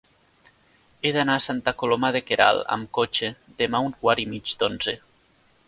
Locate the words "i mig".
4.25-4.59